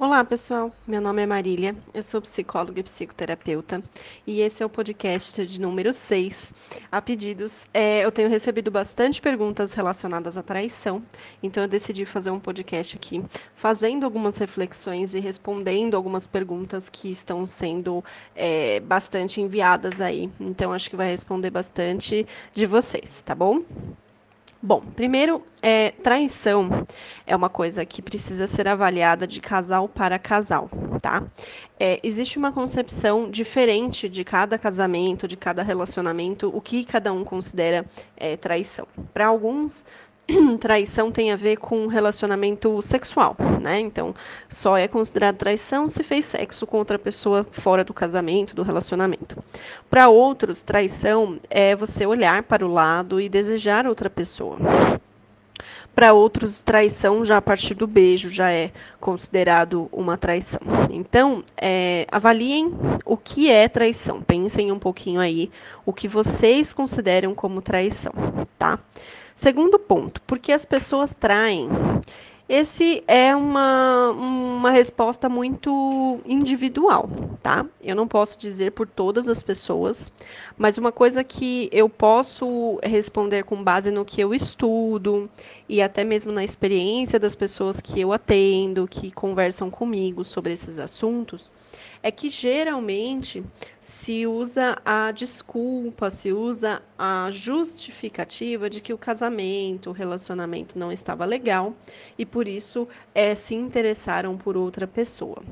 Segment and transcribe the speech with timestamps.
[0.00, 0.70] Olá, pessoal.
[0.86, 3.82] Meu nome é Marília, eu sou psicóloga e psicoterapeuta
[4.24, 6.54] e esse é o podcast de número 6.
[6.90, 11.02] A pedidos, é, eu tenho recebido bastante perguntas relacionadas à traição,
[11.42, 13.24] então eu decidi fazer um podcast aqui,
[13.56, 18.04] fazendo algumas reflexões e respondendo algumas perguntas que estão sendo
[18.36, 20.30] é, bastante enviadas aí.
[20.38, 23.64] Então, acho que vai responder bastante de vocês, tá bom?
[24.60, 26.84] Bom, primeiro, é, traição
[27.24, 30.68] é uma coisa que precisa ser avaliada de casal para casal,
[31.00, 31.22] tá?
[31.78, 37.22] É, existe uma concepção diferente de cada casamento, de cada relacionamento, o que cada um
[37.22, 37.86] considera
[38.16, 38.88] é, traição.
[39.14, 39.86] Para alguns,
[40.60, 43.80] traição tem a ver com relacionamento sexual, né?
[43.80, 44.14] Então,
[44.48, 49.42] só é considerado traição se fez sexo com outra pessoa fora do casamento, do relacionamento.
[49.88, 54.58] Para outros, traição é você olhar para o lado e desejar outra pessoa.
[55.94, 58.70] Para outros, traição já a partir do beijo já é
[59.00, 60.60] considerado uma traição.
[60.90, 62.70] Então, é, avaliem
[63.04, 64.22] o que é traição.
[64.22, 65.50] Pensem um pouquinho aí
[65.84, 68.12] o que vocês consideram como traição,
[68.56, 68.78] tá?
[69.38, 71.68] Segundo ponto, porque as pessoas traem.
[72.48, 77.06] Esse é uma, uma resposta muito individual,
[77.42, 77.66] tá?
[77.82, 80.06] Eu não posso dizer por todas as pessoas,
[80.56, 85.28] mas uma coisa que eu posso responder com base no que eu estudo
[85.68, 90.78] e até mesmo na experiência das pessoas que eu atendo, que conversam comigo sobre esses
[90.78, 91.52] assuntos,
[92.02, 93.44] é que geralmente
[93.80, 100.92] se usa a desculpa, se usa a justificativa de que o casamento, o relacionamento não
[100.92, 101.74] estava legal
[102.16, 105.42] e por isso é, se interessaram por outra pessoa.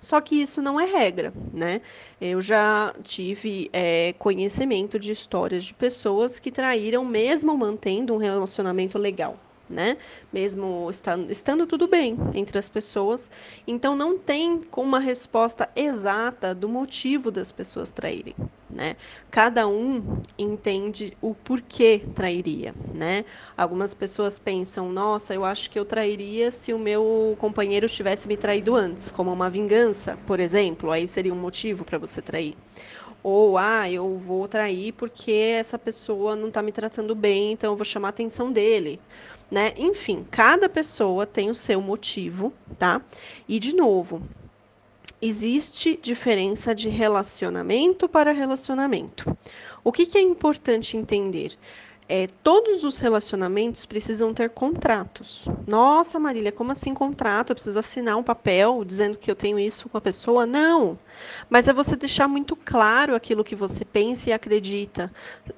[0.00, 1.80] Só que isso não é regra, né?
[2.20, 8.98] Eu já tive é, conhecimento de histórias de pessoas que traíram mesmo mantendo um relacionamento
[8.98, 9.38] legal
[9.72, 9.96] né?
[10.32, 13.30] Mesmo estando, estando tudo bem entre as pessoas.
[13.66, 18.34] Então não tem uma resposta exata do motivo das pessoas traírem,
[18.70, 18.96] né?
[19.30, 23.24] Cada um entende o porquê trairia, né?
[23.56, 28.36] Algumas pessoas pensam, nossa, eu acho que eu trairia se o meu companheiro tivesse me
[28.36, 32.56] traído antes, como uma vingança, por exemplo, aí seria um motivo para você trair.
[33.22, 37.76] Ou, ah, eu vou trair porque essa pessoa não está me tratando bem, então eu
[37.76, 39.00] vou chamar a atenção dele
[39.52, 39.74] né?
[39.76, 43.02] Enfim, cada pessoa tem o seu motivo, tá?
[43.46, 44.22] E de novo,
[45.20, 49.36] existe diferença de relacionamento para relacionamento.
[49.84, 51.52] O que, que é importante entender?
[52.14, 55.48] É, todos os relacionamentos precisam ter contratos.
[55.66, 57.48] Nossa, Marília, como assim contrato?
[57.48, 60.44] Eu preciso assinar um papel dizendo que eu tenho isso com a pessoa?
[60.44, 60.98] Não.
[61.48, 65.10] Mas é você deixar muito claro aquilo que você pensa e acredita,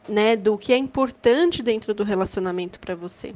[0.09, 3.35] né, do que é importante dentro do relacionamento para você.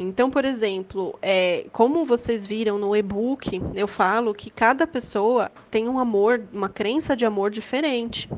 [0.00, 5.86] Então, por exemplo, é, como vocês viram no e-book, eu falo que cada pessoa tem
[5.86, 8.30] um amor, uma crença de amor diferente.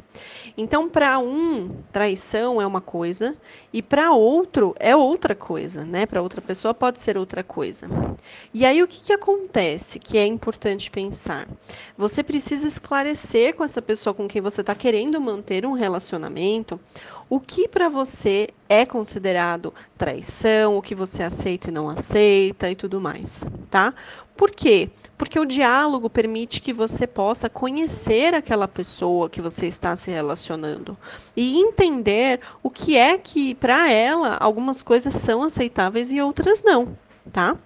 [0.57, 3.37] Então, para um, traição é uma coisa
[3.73, 6.07] e para para outro é outra coisa, né?
[6.07, 7.87] Para outra pessoa pode ser outra coisa.
[8.55, 11.47] E aí o que, que acontece que é importante pensar?
[11.99, 16.81] Você precisa esclarecer com essa pessoa com quem você está querendo manter um relacionamento
[17.31, 22.75] o que para você é considerado traição, o que você aceita e não aceita e
[22.75, 23.95] tudo mais, tá?
[24.37, 24.91] Por quê?
[25.17, 30.99] Porque o diálogo permite que você possa conhecer aquela pessoa que você está se relacionando
[31.37, 36.99] e entender o que é que para ela algumas coisas são aceitáveis e outras não,
[37.33, 37.57] tá?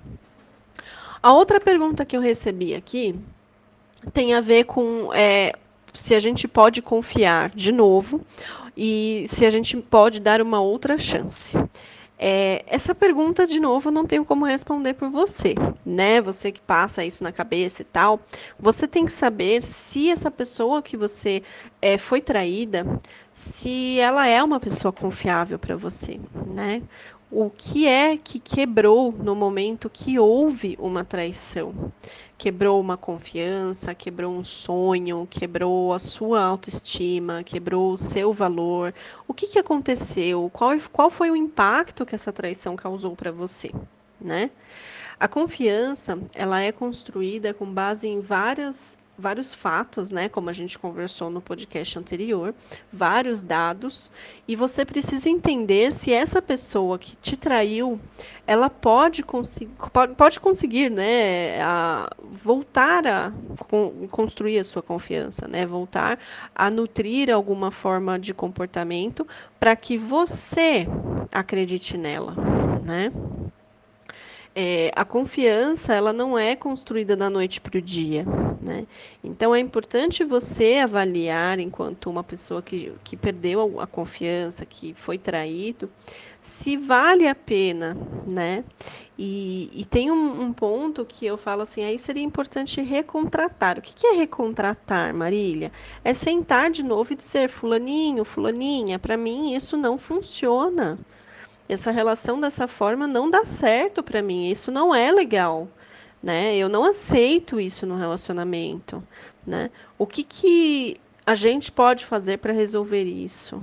[1.22, 3.18] A outra pergunta que eu recebi aqui
[4.12, 5.54] tem a ver com é,
[5.94, 8.20] se a gente pode confiar de novo
[8.76, 11.56] e se a gente pode dar uma outra chance.
[12.16, 15.54] É, essa pergunta, de novo, eu não tenho como responder por você,
[15.84, 16.20] né?
[16.20, 18.20] Você que passa isso na cabeça e tal.
[18.58, 21.42] Você tem que saber se essa pessoa que você
[21.82, 22.86] é, foi traída,
[23.32, 26.82] se ela é uma pessoa confiável para você, né?
[27.30, 31.92] O que é que quebrou no momento que houve uma traição.
[32.36, 38.94] Quebrou uma confiança, quebrou um sonho, quebrou a sua autoestima, quebrou o seu valor.
[39.26, 40.50] O que, que aconteceu?
[40.52, 43.70] Qual, qual foi o impacto que essa traição causou para você?
[44.20, 44.50] Né?
[45.18, 50.78] A confiança ela é construída com base em várias vários fatos, né, como a gente
[50.78, 52.54] conversou no podcast anterior,
[52.92, 54.10] vários dados,
[54.46, 58.00] e você precisa entender se essa pessoa que te traiu,
[58.46, 63.32] ela pode, conseguir, pode, pode conseguir, né, a voltar a
[63.68, 66.18] con construir a sua confiança, né, voltar
[66.54, 69.26] a nutrir alguma forma de comportamento
[69.58, 70.86] para que você
[71.32, 72.34] acredite nela,
[72.84, 73.12] né?
[74.54, 78.24] É, a confiança ela não é construída da noite para o dia,
[78.62, 78.86] né?
[79.22, 85.18] Então é importante você avaliar, enquanto uma pessoa que, que perdeu a confiança, que foi
[85.18, 85.90] traído,
[86.40, 87.96] se vale a pena,
[88.26, 88.62] né?
[89.18, 93.78] E, e tem um, um, ponto que eu falo assim, aí seria importante recontratar.
[93.78, 95.72] O que, que é recontratar, Marília?
[96.04, 100.98] É sentar de novo e dizer, fulaninho, fulaninha, para mim isso não funciona.
[101.68, 104.50] Essa relação dessa forma não dá certo para mim.
[104.50, 105.68] Isso não é legal,
[106.22, 106.56] né?
[106.56, 109.02] Eu não aceito isso no relacionamento,
[109.46, 109.70] né?
[109.98, 113.62] O que que a gente pode fazer para resolver isso?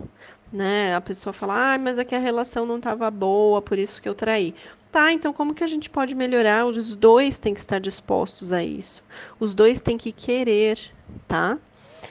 [0.52, 0.96] Né?
[0.96, 4.10] A pessoa fala, ah, mas é que a relação não estava boa, por isso que
[4.10, 4.54] eu traí.
[4.92, 6.66] Tá, então como que a gente pode melhorar?
[6.66, 9.02] Os dois têm que estar dispostos a isso.
[9.40, 10.78] Os dois têm que querer,
[11.28, 11.58] tá?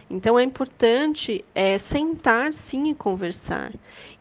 [0.09, 3.73] Então é importante é, sentar sim e conversar.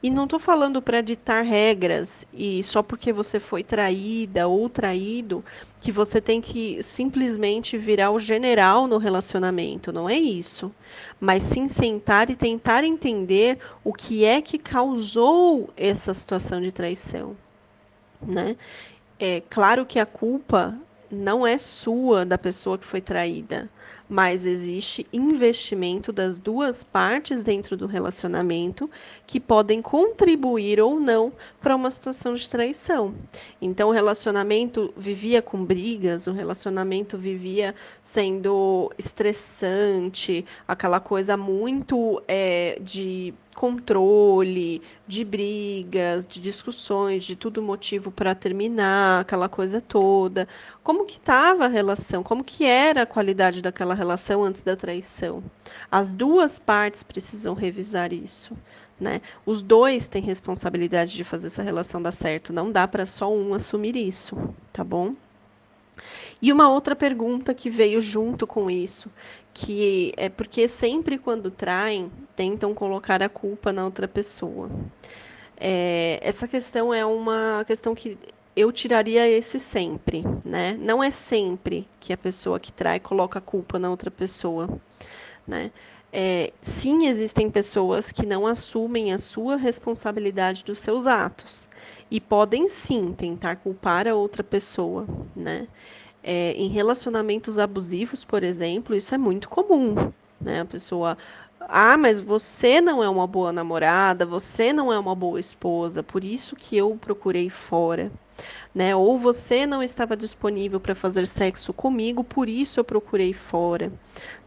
[0.01, 5.43] E não estou falando para ditar regras e só porque você foi traída ou traído
[5.79, 9.91] que você tem que simplesmente virar o general no relacionamento.
[9.91, 10.73] Não é isso.
[11.19, 17.35] Mas sim sentar e tentar entender o que é que causou essa situação de traição.
[18.21, 18.55] Né?
[19.19, 20.77] É claro que a culpa
[21.11, 23.69] não é sua da pessoa que foi traída,
[24.09, 28.89] mas existe investimento das duas partes dentro do relacionamento
[29.27, 33.13] que podem contribuir ou não para uma situação de traição.
[33.61, 42.79] Então, o relacionamento vivia com brigas, o relacionamento vivia sendo estressante, aquela coisa muito é,
[42.81, 50.47] de controle, de brigas, de discussões, de tudo motivo para terminar, aquela coisa toda.
[50.81, 52.23] Como que estava a relação?
[52.23, 55.43] Como que era a qualidade daquela relação antes da traição?
[55.91, 58.55] As duas partes precisam revisar isso.
[58.99, 59.21] Né?
[59.45, 62.51] Os dois têm responsabilidade de fazer essa relação dar certo.
[62.51, 64.35] Não dá para só um assumir isso,
[64.73, 65.15] tá bom?
[66.41, 69.11] E uma outra pergunta que veio junto com isso,
[69.53, 74.69] que é porque sempre quando traem, tentam colocar a culpa na outra pessoa.
[75.57, 78.17] É, essa questão é uma questão que
[78.59, 80.77] eu tiraria esse sempre, né?
[80.79, 84.67] Não é sempre que a pessoa que trai coloca a culpa na outra pessoa,
[85.47, 85.71] né?
[86.11, 91.69] É, sim, existem pessoas que não assumem a sua responsabilidade dos seus atos
[92.09, 95.67] e podem sim tentar culpar a outra pessoa, né?
[96.21, 100.11] É, em relacionamentos abusivos, por exemplo, isso é muito comum.
[100.41, 100.61] Né?
[100.61, 101.17] A pessoa,
[101.61, 106.23] ah, mas você não é uma boa namorada, você não é uma boa esposa, por
[106.23, 108.11] isso que eu procurei fora.
[108.73, 108.95] Né?
[108.95, 113.91] Ou você não estava disponível para fazer sexo comigo, por isso eu procurei fora.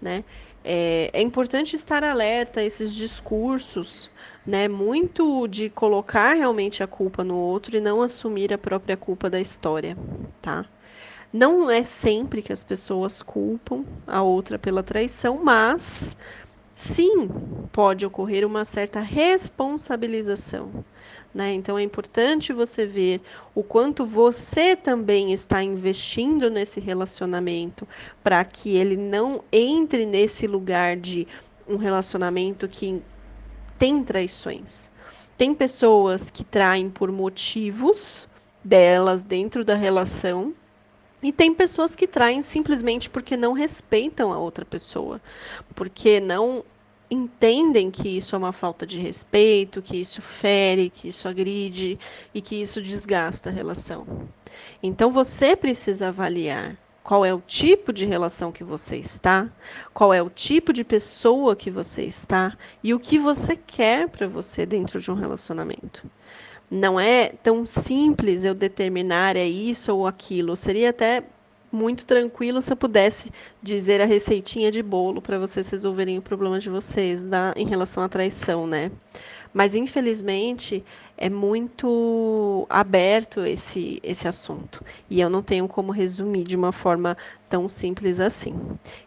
[0.00, 0.24] Né?
[0.64, 4.08] É, é importante estar alerta a esses discursos,
[4.46, 4.68] né?
[4.68, 9.40] Muito de colocar realmente a culpa no outro e não assumir a própria culpa da
[9.40, 9.96] história,
[10.40, 10.64] tá?
[11.32, 16.16] Não é sempre que as pessoas culpam a outra pela traição, mas
[16.74, 17.28] sim
[17.72, 20.84] pode ocorrer uma certa responsabilização.
[21.34, 21.52] Né?
[21.54, 23.20] Então é importante você ver
[23.54, 27.88] o quanto você também está investindo nesse relacionamento
[28.22, 31.26] para que ele não entre nesse lugar de
[31.66, 33.02] um relacionamento que
[33.78, 34.90] tem traições.
[35.38, 38.28] Tem pessoas que traem por motivos
[38.62, 40.54] delas dentro da relação
[41.22, 45.20] e tem pessoas que traem simplesmente porque não respeitam a outra pessoa,
[45.74, 46.64] porque não
[47.10, 51.98] entendem que isso é uma falta de respeito, que isso fere, que isso agride
[52.34, 54.28] e que isso desgasta a relação.
[54.82, 59.50] Então você precisa avaliar qual é o tipo de relação que você está,
[59.92, 64.26] qual é o tipo de pessoa que você está e o que você quer para
[64.26, 66.08] você dentro de um relacionamento.
[66.74, 70.56] Não é tão simples eu determinar é isso ou aquilo.
[70.56, 71.22] Seria até
[71.70, 73.30] muito tranquilo se eu pudesse
[73.62, 78.02] dizer a receitinha de bolo para vocês resolverem o problema de vocês da, em relação
[78.02, 78.90] à traição, né?
[79.52, 80.82] Mas infelizmente
[81.14, 87.18] é muito aberto esse, esse assunto e eu não tenho como resumir de uma forma
[87.50, 88.58] tão simples assim.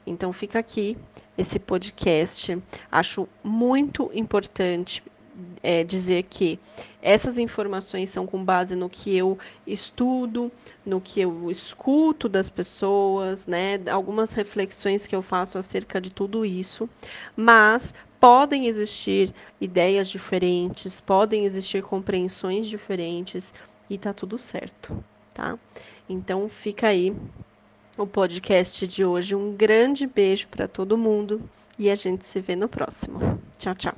[0.05, 0.95] Então fica aqui
[1.35, 2.61] esse podcast.
[2.91, 5.01] Acho muito importante
[5.61, 6.59] é, dizer que
[7.01, 10.51] essas informações são com base no que eu estudo,
[10.85, 13.79] no que eu escuto das pessoas, né?
[13.91, 16.89] Algumas reflexões que eu faço acerca de tudo isso,
[17.35, 23.53] mas podem existir ideias diferentes, podem existir compreensões diferentes
[23.89, 25.59] e tá tudo certo, tá?
[26.09, 27.15] Então fica aí
[27.97, 29.35] o podcast de hoje.
[29.35, 31.41] Um grande beijo para todo mundo
[31.77, 33.39] e a gente se vê no próximo.
[33.57, 33.95] Tchau, tchau.